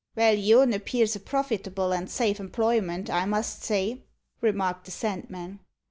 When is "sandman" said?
4.89-5.59